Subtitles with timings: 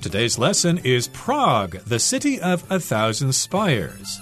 [0.00, 4.18] Today's lesson is Prague, the city of a thousand spires.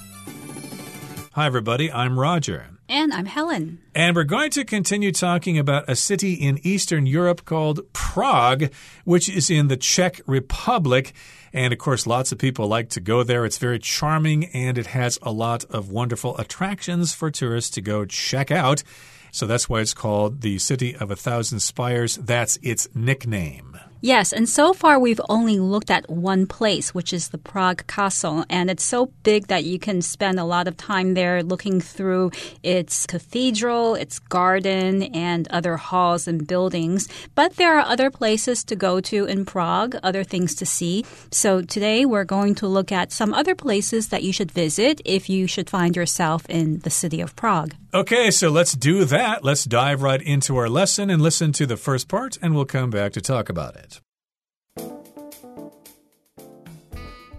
[1.34, 2.66] Hi, everybody, I'm Roger.
[2.88, 3.78] And I'm Helen.
[3.94, 8.72] And we're going to continue talking about a city in Eastern Europe called Prague,
[9.04, 11.12] which is in the Czech Republic.
[11.52, 13.44] And of course, lots of people like to go there.
[13.44, 18.04] It's very charming and it has a lot of wonderful attractions for tourists to go
[18.04, 18.82] check out.
[19.30, 22.16] So that's why it's called the City of a Thousand Spires.
[22.16, 23.78] That's its nickname.
[24.00, 28.44] Yes, and so far we've only looked at one place, which is the Prague Castle,
[28.48, 32.30] and it's so big that you can spend a lot of time there looking through
[32.62, 37.08] its cathedral, its garden, and other halls and buildings.
[37.34, 41.04] But there are other places to go to in Prague, other things to see.
[41.32, 45.28] So today we're going to look at some other places that you should visit if
[45.28, 47.74] you should find yourself in the city of Prague.
[47.92, 49.42] Okay, so let's do that.
[49.42, 52.90] Let's dive right into our lesson and listen to the first part, and we'll come
[52.90, 53.87] back to talk about it.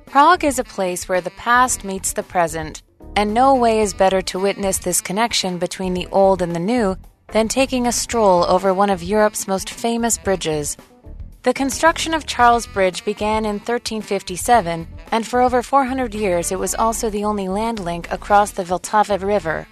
[0.09, 2.81] Prague is a place where the past meets the present,
[3.15, 6.97] and no way is better to witness this connection between the old and the new
[7.31, 10.77] than taking a stroll over one of Europe's most famous bridges.
[11.43, 16.73] The construction of Charles Bridge began in 1357, and for over 400 years it was
[16.73, 19.67] also the only land link across the Vltava River.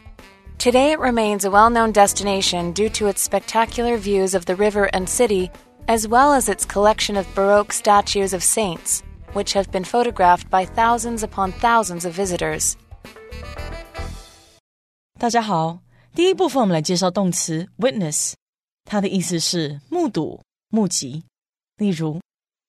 [0.59, 4.85] Today it remains a well known destination due to its spectacular views of the river
[4.93, 5.49] and city,
[5.87, 9.01] as well as its collection of Baroque statues of saints
[9.32, 12.74] which have been photographed by thousands upon thousands of visitors.
[15.18, 15.78] 大家好，
[16.14, 18.32] 第一部分我们来介绍动词 witness，
[18.84, 21.24] 它的意思是目睹、目击。
[21.76, 22.20] 例如，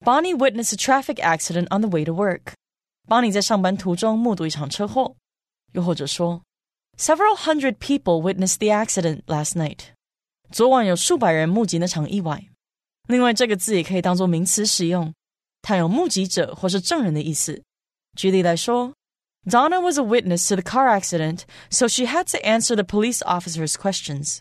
[0.06, 5.16] Bonnie witnessed a traffic accident on the way to work。Bonnie 在上班途中目睹一场车祸。
[5.73, 6.42] 又或者说，
[6.97, 9.80] Several hundred people witnessed the accident last night。
[10.52, 12.45] 昨晚有数百人目击那场意外。
[13.08, 15.11] 另外，这个字也可以当做名词使用，
[15.61, 17.64] 它有目击者或是证人的意思。
[18.17, 18.94] 举例来说，
[19.45, 23.74] Donna was a witness to the car accident, so she had to answer the police officer's
[23.74, 24.40] questions.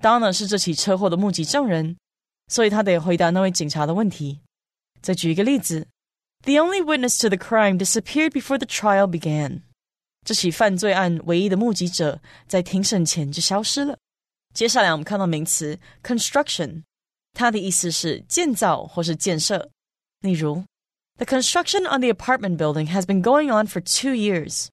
[0.00, 1.96] Donna 是这起车祸的目击证人，
[2.48, 4.40] 所以她得回答那位警察的问题。
[5.00, 5.86] 再举一个例子，
[6.42, 9.62] The only witness to the crime disappeared before the trial began.
[10.24, 13.96] 这起犯罪案唯一的目击者在庭审前就消失了。
[14.52, 16.82] 接下来我们看到名词 construction，
[17.32, 19.70] 它的意思是建造或是建设。
[20.20, 20.64] 例如，
[21.18, 24.66] The construction on the apartment building has been going on for two years。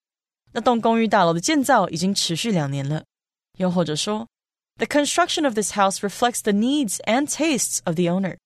[0.52, 3.04] 那栋公寓大楼的建造已经持续两年了。
[3.58, 4.28] 又或者说，
[4.78, 8.38] The construction of this house reflects the needs and tastes of the owner。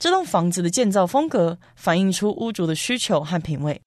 [0.00, 3.82] 这栋房子的建造风格反映出屋主的需求和品味。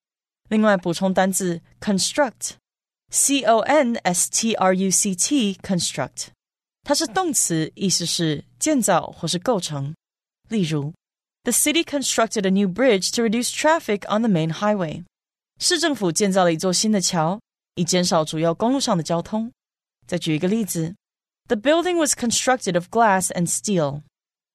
[0.50, 6.28] 另外，补充单字 construct，c o n s t r u c t，construct，
[6.84, 9.96] 它是动词，意思是建造或是构成。
[10.50, 10.94] 例如。
[11.44, 15.04] the city constructed a new bridge to reduce traffic on the main highway.
[15.60, 17.40] 市政府建造了一座新的桥，
[17.76, 19.52] 以减少主要公路上的交通。
[20.08, 20.96] 再举一个例子，
[21.48, 24.02] The building was constructed of glass and steel.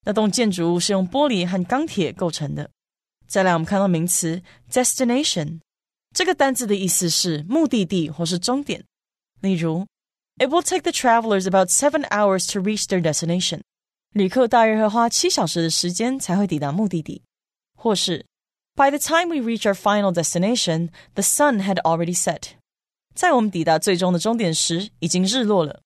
[0.05, 2.71] 那栋建筑物是用玻璃和钢铁构成的。
[3.27, 5.61] 再来，我们看到名词 destination，
[6.13, 8.85] 这个单字的意思是目的地或是终点。
[9.41, 9.87] 例如，
[10.39, 13.61] It will take the travelers about seven hours to reach their destination.
[14.16, 17.22] 旅客大约会花七小时的时间才会抵达目的地，
[17.76, 18.26] 或是
[18.74, 22.52] By the time we reach our final destination, the sun had already set。
[23.14, 25.82] 在我们抵达最终的终点时，已经日落了。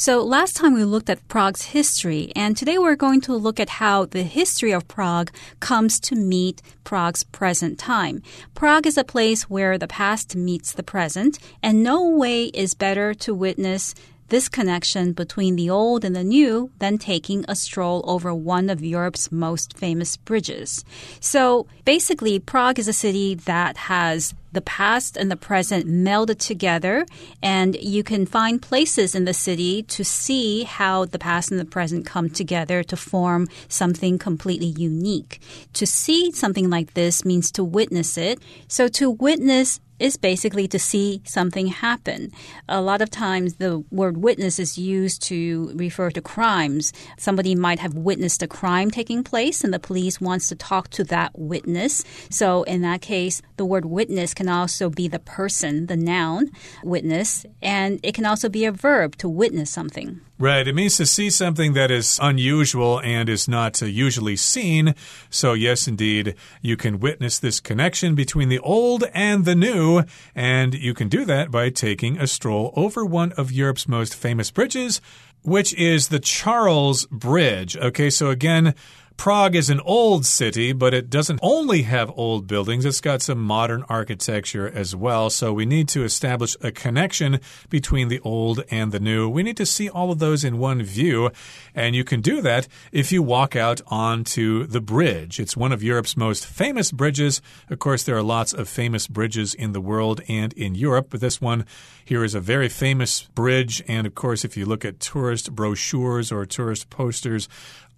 [0.00, 3.68] So last time we looked at Prague's history, and today we're going to look at
[3.68, 5.30] how the history of Prague
[5.60, 8.22] comes to meet Prague's present time.
[8.54, 13.12] Prague is a place where the past meets the present, and no way is better
[13.12, 13.94] to witness
[14.30, 18.82] this connection between the old and the new than taking a stroll over one of
[18.82, 20.84] Europe's most famous bridges.
[21.20, 27.06] So basically, Prague is a city that has the past and the present melded together,
[27.42, 31.64] and you can find places in the city to see how the past and the
[31.64, 35.40] present come together to form something completely unique.
[35.74, 38.40] To see something like this means to witness it.
[38.66, 42.32] So to witness is basically to see something happen.
[42.68, 46.92] A lot of times the word witness is used to refer to crimes.
[47.18, 51.04] Somebody might have witnessed a crime taking place and the police wants to talk to
[51.04, 52.04] that witness.
[52.30, 56.50] So in that case, the word witness can also be the person, the noun,
[56.82, 60.20] witness, and it can also be a verb to witness something.
[60.40, 60.66] Right.
[60.66, 64.94] It means to see something that is unusual and is not usually seen.
[65.28, 70.02] So, yes, indeed, you can witness this connection between the old and the new.
[70.34, 74.50] And you can do that by taking a stroll over one of Europe's most famous
[74.50, 75.02] bridges,
[75.42, 77.76] which is the Charles Bridge.
[77.76, 78.74] Okay, so again,
[79.20, 82.86] Prague is an old city, but it doesn't only have old buildings.
[82.86, 85.28] It's got some modern architecture as well.
[85.28, 87.38] So we need to establish a connection
[87.68, 89.28] between the old and the new.
[89.28, 91.32] We need to see all of those in one view.
[91.74, 95.38] And you can do that if you walk out onto the bridge.
[95.38, 97.42] It's one of Europe's most famous bridges.
[97.68, 101.20] Of course, there are lots of famous bridges in the world and in Europe, but
[101.20, 101.66] this one
[102.02, 103.82] here is a very famous bridge.
[103.86, 107.50] And of course, if you look at tourist brochures or tourist posters,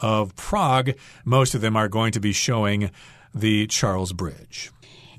[0.02, 0.90] of Prague,
[1.24, 2.90] most of them are going to be showing
[3.34, 4.70] the Charles Bridge.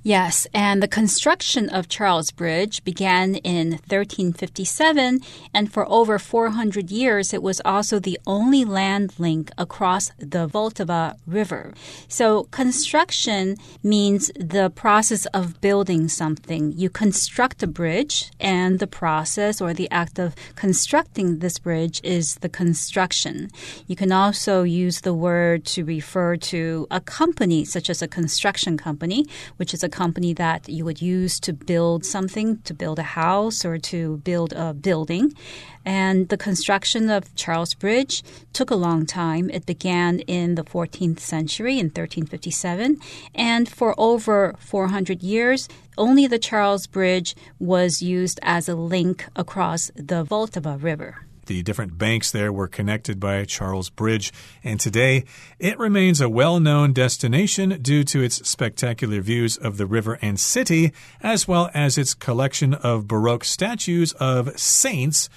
[0.06, 5.22] Yes, and the construction of Charles Bridge began in 1357,
[5.54, 11.16] and for over 400 years, it was also the only land link across the Vltava
[11.26, 11.74] River.
[12.10, 16.74] So, construction means the process of building something.
[16.74, 22.36] You construct a bridge, and the process or the act of constructing this bridge is
[22.40, 23.50] the construction.
[23.88, 28.76] You can also use the word to refer to a company, such as a construction
[28.76, 33.10] company, which is a company that you would use to build something, to build a
[33.22, 35.34] house or to build a building.
[35.86, 38.24] And the construction of Charles Bridge
[38.54, 39.50] took a long time.
[39.50, 42.98] It began in the 14th century in 1357.
[43.36, 49.92] And for over 400 years, only the Charles Bridge was used as a link across
[49.96, 51.26] the Vltava River.
[51.46, 54.32] The different banks there were connected by Charles Bridge,
[54.64, 55.26] and today
[55.60, 60.40] it remains a well known destination due to its spectacular views of the river and
[60.40, 65.30] city, as well as its collection of Baroque statues of saints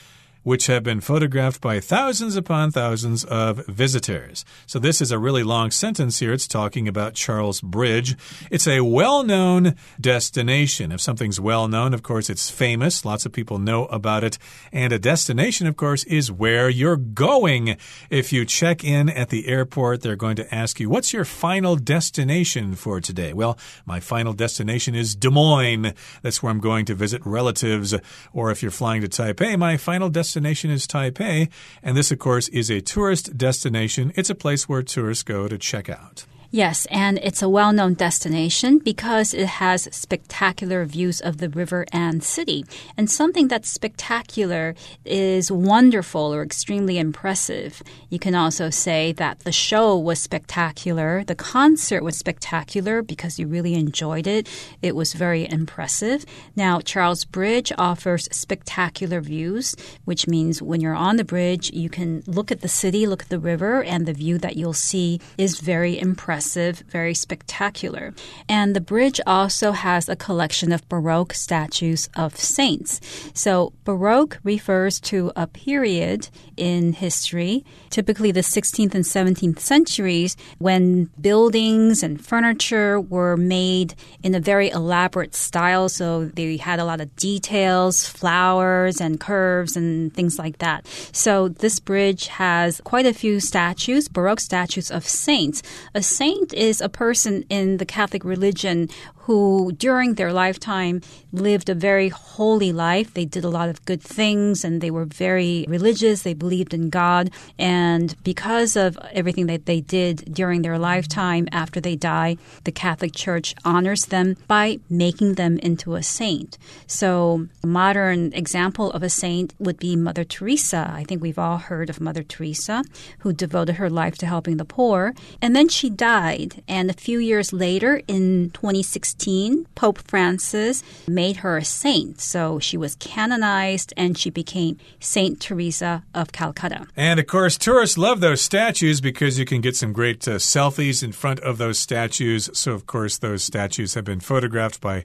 [0.46, 4.44] which have been photographed by thousands upon thousands of visitors.
[4.64, 6.32] So, this is a really long sentence here.
[6.32, 8.14] It's talking about Charles Bridge.
[8.48, 10.92] It's a well known destination.
[10.92, 13.04] If something's well known, of course, it's famous.
[13.04, 14.38] Lots of people know about it.
[14.72, 17.76] And a destination, of course, is where you're going.
[18.08, 21.74] If you check in at the airport, they're going to ask you, What's your final
[21.74, 23.32] destination for today?
[23.32, 25.92] Well, my final destination is Des Moines.
[26.22, 27.96] That's where I'm going to visit relatives.
[28.32, 31.48] Or if you're flying to Taipei, my final destination destination is Taipei,
[31.82, 34.12] and this, of course, is a tourist destination.
[34.16, 36.26] It's a place where tourists go to check out.
[36.52, 41.84] Yes, and it's a well known destination because it has spectacular views of the river
[41.92, 42.64] and city.
[42.96, 47.82] And something that's spectacular is wonderful or extremely impressive.
[48.10, 53.48] You can also say that the show was spectacular, the concert was spectacular because you
[53.48, 54.48] really enjoyed it.
[54.82, 56.24] It was very impressive.
[56.54, 62.22] Now, Charles Bridge offers spectacular views, which means when you're on the bridge, you can
[62.26, 65.58] look at the city, look at the river, and the view that you'll see is
[65.58, 68.12] very impressive impressive, very spectacular.
[68.46, 73.00] And the bridge also has a collection of Baroque statues of saints.
[73.32, 76.28] So, Baroque refers to a period
[76.58, 84.34] in history, typically the 16th and 17th centuries, when buildings and furniture were made in
[84.34, 85.88] a very elaborate style.
[85.88, 90.86] So, they had a lot of details, flowers, and curves, and things like that.
[91.12, 95.62] So, this bridge has quite a few statues, Baroque statues of saints.
[95.94, 98.88] A saint saint is a person in the Catholic religion
[99.26, 101.00] who, during their lifetime,
[101.32, 103.12] lived a very holy life.
[103.12, 106.22] They did a lot of good things and they were very religious.
[106.22, 107.30] They believed in God.
[107.58, 113.16] And because of everything that they did during their lifetime, after they die, the Catholic
[113.16, 116.56] Church honors them by making them into a saint.
[116.86, 120.88] So, a modern example of a saint would be Mother Teresa.
[120.94, 122.84] I think we've all heard of Mother Teresa,
[123.20, 125.14] who devoted her life to helping the poor.
[125.42, 126.62] And then she died.
[126.68, 132.20] And a few years later, in 2016, 16, Pope Francis made her a saint.
[132.20, 136.86] So she was canonized and she became Saint Teresa of Calcutta.
[136.96, 141.02] And of course, tourists love those statues because you can get some great uh, selfies
[141.02, 142.50] in front of those statues.
[142.52, 145.04] So, of course, those statues have been photographed by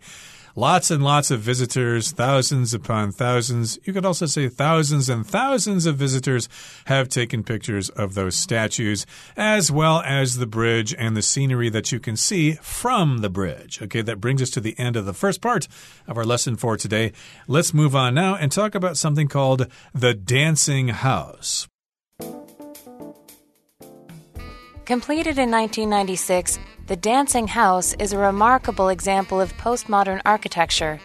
[0.56, 3.80] Lots and lots of visitors, thousands upon thousands.
[3.84, 6.50] You could also say thousands and thousands of visitors
[6.86, 9.06] have taken pictures of those statues,
[9.38, 13.82] as well as the bridge and the scenery that you can see from the bridge.
[13.82, 15.68] Okay, that brings us to the end of the first part
[16.08, 17.14] of our lesson for today.
[17.48, 21.68] Let's move on now and talk about something called the dancing house.
[24.86, 26.58] Completed in 1996,
[26.88, 31.00] the Dancing House is a remarkable example of postmodern architecture.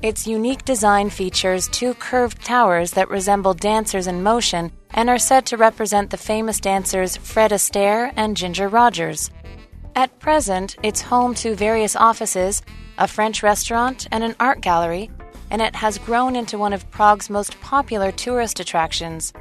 [0.00, 5.44] Its unique design features two curved towers that resemble dancers in motion and are said
[5.46, 9.30] to represent the famous dancers Fred Astaire and Ginger Rogers.
[9.94, 12.62] At present, it's home to various offices,
[12.96, 15.10] a French restaurant, and an art gallery,
[15.50, 19.34] and it has grown into one of Prague's most popular tourist attractions.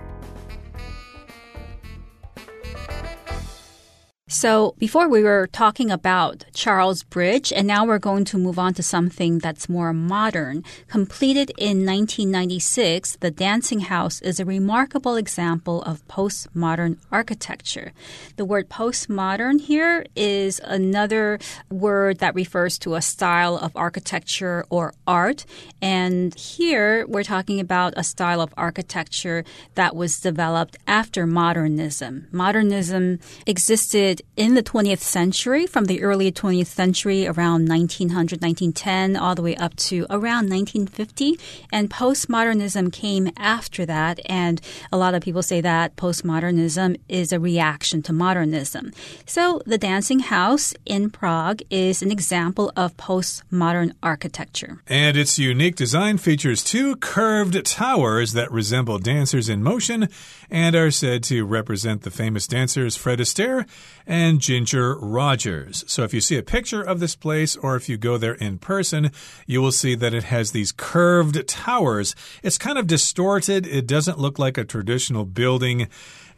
[4.32, 8.76] So before we were talking about Charles Bridge, and now we're going to move on
[8.76, 10.64] to something that's more modern.
[10.88, 17.92] Completed in 1996, the Dancing House is a remarkable example of postmodern architecture.
[18.36, 21.40] The word postmodern here is another
[21.72, 25.44] word that refers to a style of architecture or art.
[25.82, 29.44] And here we're talking about a style of architecture
[29.74, 32.28] that was developed after modernism.
[32.32, 39.36] Modernism existed in the 20th century, from the early 20th century, around 1900, 1910, all
[39.36, 41.40] the way up to around 1950.
[41.72, 44.20] And postmodernism came after that.
[44.26, 44.62] And
[44.92, 48.92] a lot of people say that postmodernism is a reaction to modernism.
[49.26, 54.82] So the Dancing House in Prague is an example of postmodern architecture.
[54.88, 60.10] And its unique design features two curved towers that resemble dancers in motion
[60.50, 63.68] and are said to represent the famous dancers Fred Astaire
[64.08, 65.84] and Ginger Rogers.
[65.88, 68.58] So if you see a picture of this place or if you go there in
[68.58, 69.12] person,
[69.46, 72.16] you will see that it has these curved towers.
[72.44, 73.68] It's kind of distorted.
[73.68, 75.88] It doesn't look like a traditional building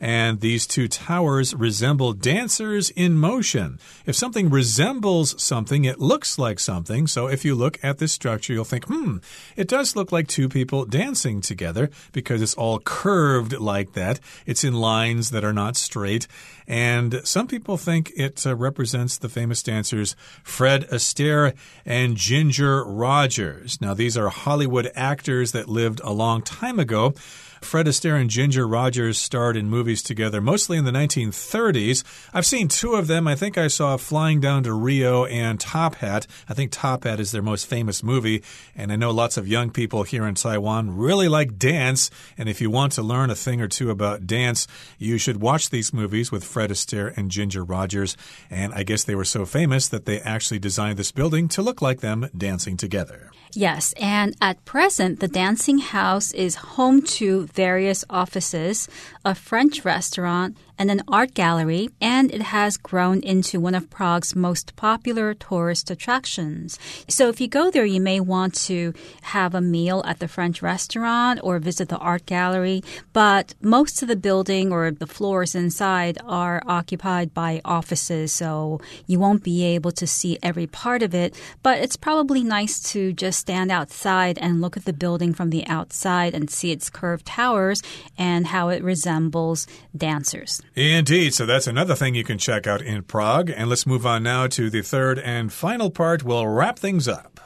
[0.02, 3.80] and these two towers resemble dancers in motion.
[4.08, 7.06] If something resembles something, it looks like something.
[7.06, 9.18] So if you look at this structure, you'll think, hmm,
[9.56, 14.20] it does look like two people dancing together because it's all curved like that.
[14.48, 16.28] It's in lines that are not straight.
[16.68, 21.54] And some people think it uh, represents the famous dancers Fred Astaire
[21.86, 23.80] and Ginger Rogers.
[23.80, 27.14] Now, these are Hollywood actors that lived a long time ago.
[27.62, 32.04] Fred Astaire and Ginger Rogers starred in movies together, mostly in the 1930s.
[32.34, 33.28] I've seen two of them.
[33.28, 36.28] I think I saw Flying Down to Rio and Top Hat.
[36.50, 38.44] I think Top Hat is their most famous movie.
[38.76, 42.10] And I know lots of young people here in Taiwan really like dance.
[42.38, 45.70] And if you want to learn a thing or two about dance, you should watch
[45.70, 48.18] these movies with Fred Astaire and Ginger Rogers.
[48.50, 51.82] And I guess they were so famous that they actually designed this building to look
[51.82, 53.32] like them dancing together.
[53.54, 58.88] Yes, and at present, the Dancing House is home to various offices,
[59.26, 64.36] a French restaurant, and an art gallery, and it has grown into one of Prague's
[64.36, 66.80] most popular tourist attractions.
[67.08, 70.62] So if you go there, you may want to have a meal at the French
[70.62, 76.18] restaurant or visit the art gallery, but most of the building or the floors inside
[76.26, 81.36] are occupied by offices, so you won't be able to see every part of it,
[81.64, 85.66] but it's probably nice to just stand outside and look at the building from the
[85.68, 87.82] outside and see its curved towers
[88.18, 90.61] and how it resembles dancers.
[90.75, 91.35] Indeed.
[91.35, 93.51] So that's another thing you can check out in Prague.
[93.51, 96.23] And let's move on now to the third and final part.
[96.23, 97.41] We'll wrap things up.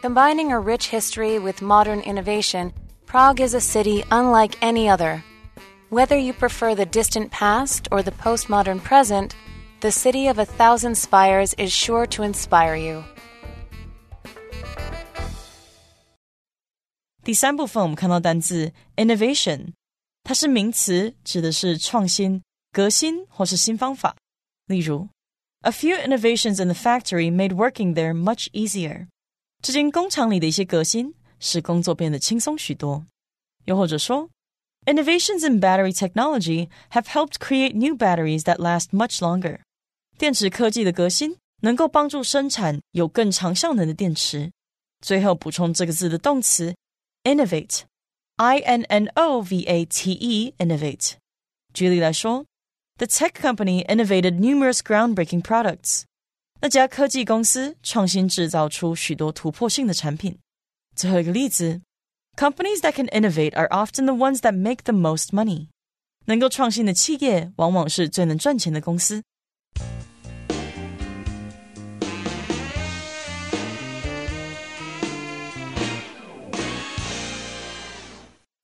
[0.00, 2.72] Combining a rich history with modern innovation,
[3.06, 5.24] Prague is a city unlike any other.
[5.90, 9.34] Whether you prefer the distant past or the postmodern present,
[9.80, 13.04] the city of a thousand spires is sure to inspire you.
[17.24, 19.72] 第三部分我们看到单字 innovation，
[20.24, 24.14] 它是名词，指的是创新、革新或是新方法。
[24.66, 25.08] 例如，
[25.62, 29.08] A few innovations in the factory made working there much easier。
[29.62, 33.04] 这间工厂里的一些革新，使工作变得轻松许多。
[33.64, 34.28] 又或者说，
[34.86, 39.60] Innovations in battery technology have helped create new batteries that last much longer。
[40.16, 44.50] 电池科技的革新能够帮助生产有更长效能的电池。
[45.00, 46.74] 最后补充这个字的动词
[47.24, 47.80] innovate。
[48.36, 51.14] I N N O V A T E innovate。
[51.74, 52.46] 举例来说，
[52.98, 56.02] The tech company innovated numerous groundbreaking products。
[56.60, 60.38] 那家科技公司创新制造出许多突破性的产品。
[60.96, 61.80] 最后一个例子，
[62.36, 65.68] Companies that can innovate are often the ones that make the most money。
[66.26, 69.22] 能够创新的企业往往是最能赚钱的公司。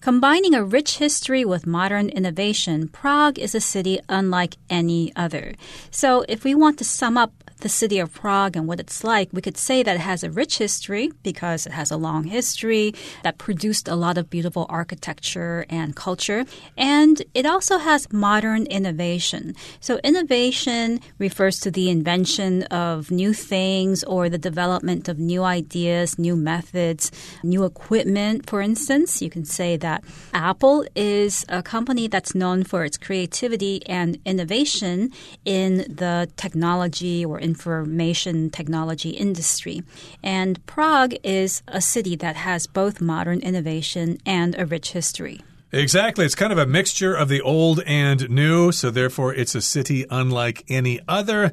[0.01, 5.55] Combining a rich history with modern innovation, Prague is a city unlike any other.
[5.91, 9.29] So, if we want to sum up the city of Prague and what it's like,
[9.31, 12.93] we could say that it has a rich history because it has a long history
[13.23, 16.45] that produced a lot of beautiful architecture and culture.
[16.77, 19.55] And it also has modern innovation.
[19.79, 26.17] So, innovation refers to the invention of new things or the development of new ideas,
[26.17, 27.11] new methods,
[27.43, 28.49] new equipment.
[28.49, 33.85] For instance, you can say that Apple is a company that's known for its creativity
[33.87, 35.11] and innovation
[35.45, 39.83] in the technology or information technology industry.
[40.23, 45.41] And Prague is a city that has both modern innovation and a rich history.
[45.71, 46.25] Exactly.
[46.25, 50.05] It's kind of a mixture of the old and new, so therefore it's a city
[50.09, 51.51] unlike any other.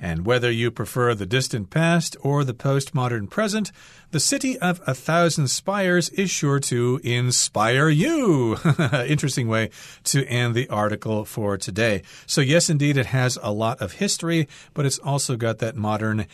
[0.00, 3.72] And whether you prefer the distant past or the postmodern present,
[4.10, 8.56] the city of a thousand spires is sure to inspire you.
[8.92, 9.70] Interesting way
[10.04, 12.02] to end the article for today.
[12.26, 16.26] So, yes, indeed, it has a lot of history, but it's also got that modern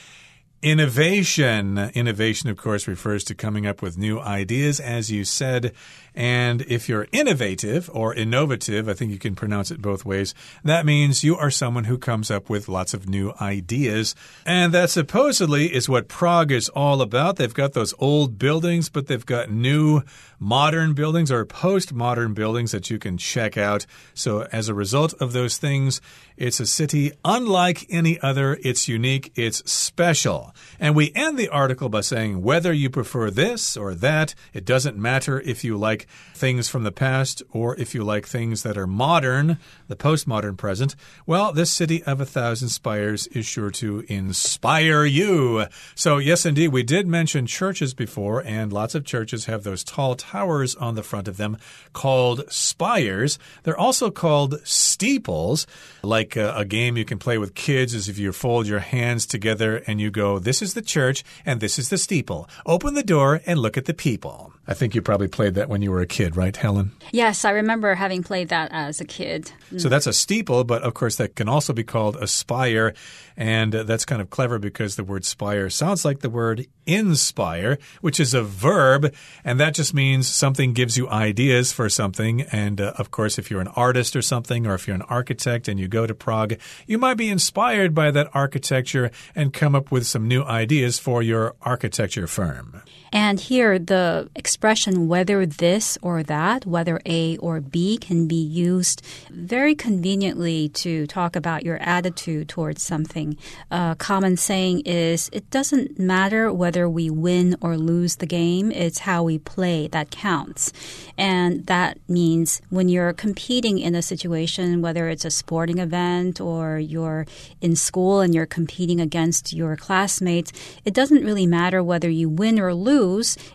[0.64, 1.76] Innovation.
[1.92, 5.74] Innovation, of course, refers to coming up with new ideas, as you said.
[6.14, 10.86] And if you're innovative or innovative, I think you can pronounce it both ways, that
[10.86, 14.14] means you are someone who comes up with lots of new ideas.
[14.46, 17.36] And that supposedly is what Prague is all about.
[17.36, 20.02] They've got those old buildings, but they've got new
[20.38, 23.84] modern buildings or postmodern buildings that you can check out.
[24.14, 26.00] So, as a result of those things,
[26.36, 28.58] it's a city unlike any other.
[28.62, 30.53] It's unique, it's special.
[30.78, 34.96] And we end the article by saying whether you prefer this or that, it doesn't
[34.96, 38.86] matter if you like things from the past or if you like things that are
[38.86, 39.58] modern,
[39.88, 40.96] the postmodern present.
[41.26, 45.66] Well, this city of a thousand spires is sure to inspire you.
[45.94, 50.14] So, yes, indeed, we did mention churches before, and lots of churches have those tall
[50.14, 51.56] towers on the front of them
[51.92, 53.38] called spires.
[53.62, 55.66] They're also called steeples,
[56.02, 59.26] like a, a game you can play with kids is if you fold your hands
[59.26, 62.48] together and you go, This is the church and this is the steeple.
[62.66, 64.52] Open the door and look at the people.
[64.66, 66.92] I think you probably played that when you were a kid, right, Helen?
[67.12, 69.52] Yes, I remember having played that as a kid.
[69.76, 72.94] So that's a steeple, but of course, that can also be called a spire.
[73.36, 77.78] And uh, that's kind of clever because the word spire sounds like the word inspire,
[78.00, 79.12] which is a verb.
[79.44, 82.42] And that just means something gives you ideas for something.
[82.42, 85.68] And uh, of course, if you're an artist or something, or if you're an architect
[85.68, 86.54] and you go to Prague,
[86.86, 91.22] you might be inspired by that architecture and come up with some new ideas for
[91.22, 92.82] your architecture firm.
[93.14, 99.02] And here, the expression whether this or that, whether A or B, can be used
[99.30, 103.36] very conveniently to talk about your attitude towards something.
[103.70, 108.98] A common saying is it doesn't matter whether we win or lose the game, it's
[108.98, 110.72] how we play that counts.
[111.16, 116.80] And that means when you're competing in a situation, whether it's a sporting event or
[116.80, 117.26] you're
[117.60, 120.50] in school and you're competing against your classmates,
[120.84, 123.03] it doesn't really matter whether you win or lose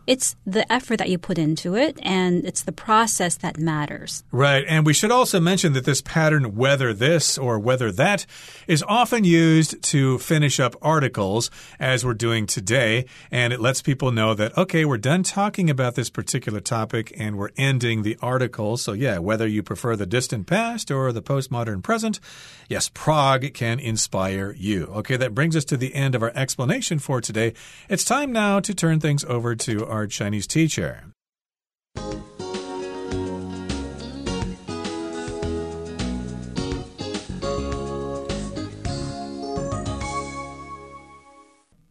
[0.05, 4.23] It's the effort that you put into it, and it's the process that matters.
[4.31, 4.63] Right.
[4.67, 8.25] And we should also mention that this pattern, whether this or whether that,
[8.67, 13.05] is often used to finish up articles, as we're doing today.
[13.31, 17.37] And it lets people know that, okay, we're done talking about this particular topic and
[17.37, 18.77] we're ending the article.
[18.77, 22.19] So, yeah, whether you prefer the distant past or the postmodern present,
[22.67, 24.85] yes, Prague can inspire you.
[24.97, 27.53] Okay, that brings us to the end of our explanation for today.
[27.89, 30.96] It's time now to turn things over over to our Chinese teacher.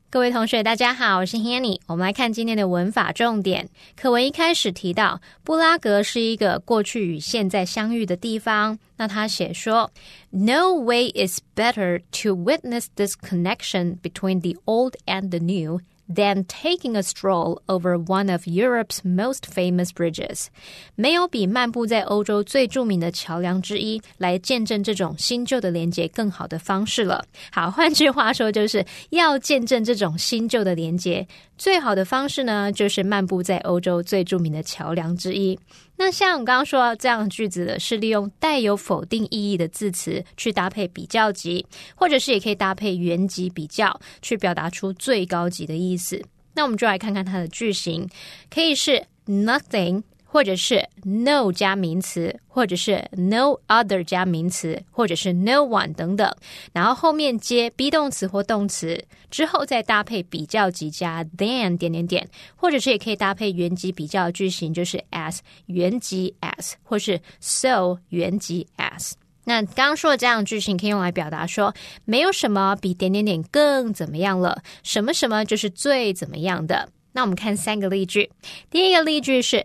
[0.10, 1.80] 各位同学，大家好，我是 Hanny。
[1.86, 3.70] 我们来看今天的文法重点。
[3.96, 8.80] 课文一开始提到，布拉格是一个过去与现在相遇的地方。
[8.98, 9.92] 那他写说，
[10.32, 15.80] No way is better to witness this connection between the old and the new
[16.13, 20.47] than taking a stroll over one of Europe's most famous bridges。
[20.95, 27.25] 没有比漫步在欧洲最著名的桥梁之一来见证这种新旧的连接更好的方式了。
[27.53, 35.59] 好，换句话说，就是要见证这种新旧的连接，最好的方式呢，就是漫步在欧洲最著名的桥梁之一。
[36.01, 46.25] 那像我刚刚说到这样的句子的是利用带有否定意义的字词去搭配比较级，或者是也可以搭配原级比较，去表达出最高级的意思。
[46.55, 48.09] 那我们就来看看它的句型，
[48.49, 50.05] 可以是 nothing。
[50.31, 56.31] 或者是 no 加名词，或者是 no other 加名词，或者是 no one 等等，
[56.75, 69.13] 然后后面接 be 动词或动词，之后再搭配比较级加 than 点点点，或者是也可以搭配原级比较句型，就是 as 原级 as，或是 so 原级 as。
[69.45, 76.91] 那刚刚说的这样句型可以用来表达说，没有什么比点点点更怎么样了，什么什么就是最怎么样的。
[77.13, 78.31] 那我们看三个例句，
[78.71, 79.65] 第一个例句是。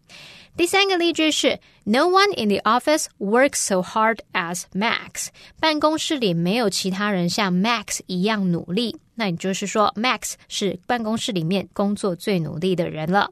[0.61, 5.29] 第三个例句是 No one in the office works so hard as Max。
[5.59, 8.95] 办公室里没有其他人像 Max 一样努力。
[9.15, 13.31] 那也就是说，Max 是办公室里面工作最努力的人了。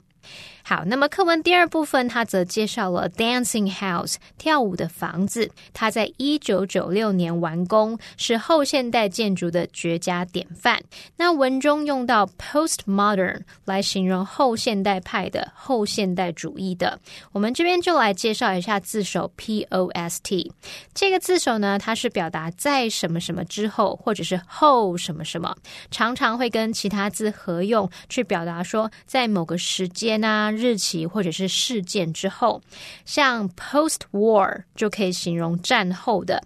[0.70, 5.50] 好，那么课文第二部分，它则介绍了 Dancing House 跳舞的房子。
[5.74, 10.80] 它在一九九六年完工，是后现代建筑的绝佳典范。
[11.18, 17.00] 那文中用到 postmodern 来形容后现代派的后现代主义的。
[17.32, 20.52] 我们这边就来介绍一下字首 post
[20.94, 25.56] 这个字首呢，它是表达在什么什么之后，或者是后什么什么，
[25.90, 30.52] 常常会跟其他字合用，去表达说在某个时间啊。
[30.60, 32.62] 日期或者是事件之后，
[33.06, 36.44] 像 post war 就可以形容战后的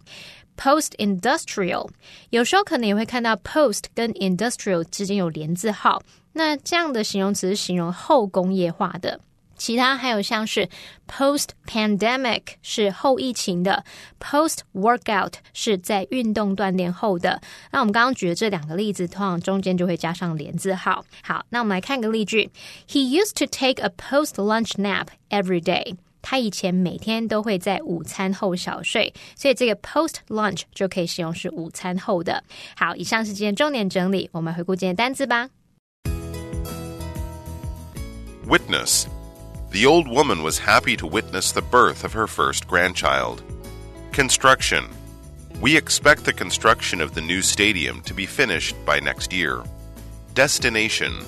[0.56, 1.90] post industrial，
[2.30, 9.20] 有时候可能也会看到 post 跟 industrial 之间有连字号，那这样的形容词是形容后工业化的。
[9.57, 10.69] 其他还有像是
[11.09, 13.85] post pandemic 是后疫情的，
[14.21, 17.41] post workout 是在运动锻炼后的。
[17.73, 21.05] 那我们刚刚举的这两个例子，通常中间就会加上连字号。
[21.25, 22.51] 好，那我们来看个例句：
[22.89, 25.97] He used to take a post lunch nap every day。
[26.23, 32.45] 他以前每天都会在午餐后小睡，所以这个 post lunch 就可以形容是午餐后的。
[32.77, 35.49] 好，以上是今天重点整理，我们回顾今天单词吧。
[38.47, 39.07] Witness
[39.74, 43.42] the old woman was happy to witness the birth of her first grandchild.
[44.12, 44.88] Construction.
[45.60, 49.64] We expect the construction of the new stadium to be finished by next year.
[50.36, 51.26] Destination.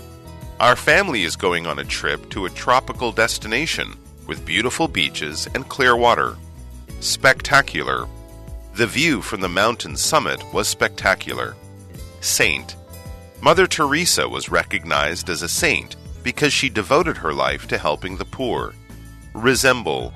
[0.60, 5.68] Our family is going on a trip to a tropical destination with beautiful beaches and
[5.68, 6.38] clear water.
[7.00, 8.08] Spectacular.
[8.76, 11.56] The view from the mountain summit was spectacular.
[12.22, 12.76] Saint.
[13.42, 18.26] Mother Teresa was recognized as a saint because she devoted her life to helping the
[18.26, 18.74] poor.
[19.36, 20.12] Resemble.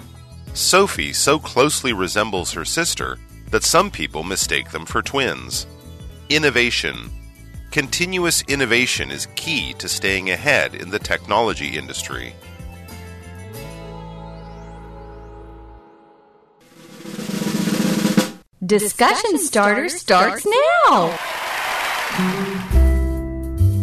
[0.55, 3.19] Sophie so closely resembles her sister
[3.51, 5.67] that some people mistake them for twins.
[6.29, 7.11] Innovation.
[7.69, 12.33] Continuous innovation is key to staying ahead in the technology industry.
[18.65, 20.45] Discussion starter starts
[20.87, 21.17] now.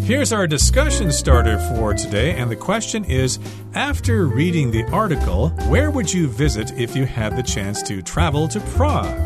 [0.07, 3.41] Here's our discussion starter for today, and the question is
[3.75, 8.47] After reading the article, where would you visit if you had the chance to travel
[8.47, 9.19] to Prague?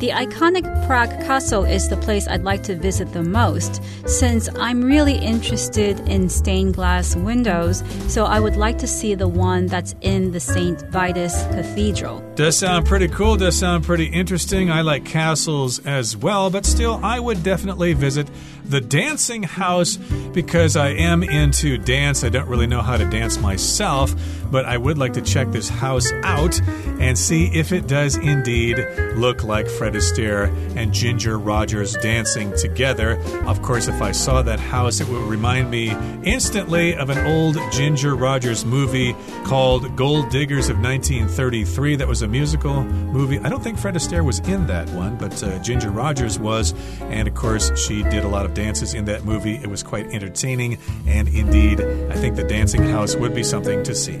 [0.00, 4.82] The iconic Prague Castle is the place I'd like to visit the most, since I'm
[4.82, 9.94] really interested in stained glass windows, so I would like to see the one that's
[10.00, 10.80] in the St.
[10.90, 12.24] Vitus Cathedral.
[12.34, 14.70] Does sound pretty cool, does sound pretty interesting.
[14.70, 18.26] I like castles as well, but still, I would definitely visit
[18.64, 19.96] the dancing house
[20.32, 22.24] because I am into dance.
[22.24, 24.14] I don't really know how to dance myself,
[24.50, 26.58] but I would like to check this house out
[27.00, 28.78] and see if it does indeed
[29.16, 33.20] look like Fred Astaire and Ginger Rogers dancing together.
[33.46, 35.90] Of course, if I saw that house, it would remind me
[36.22, 41.96] instantly of an old Ginger Rogers movie called Gold Diggers of 1933.
[41.96, 43.38] That was a musical movie.
[43.38, 46.74] I don't think Fred Astaire was in that one, but uh, Ginger Rogers was.
[47.00, 49.56] And of course, she did a lot of dances in that movie.
[49.56, 53.94] It was quite entertaining, and indeed, I think the dancing house would be something to
[53.94, 54.20] see.